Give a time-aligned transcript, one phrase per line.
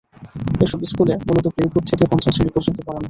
[0.61, 2.99] এসব স্কুলে মূলত প্লে গ্রুপ থেকে পঞ্চম শ্রেণি পর্যন্ত পড়ানো হয়।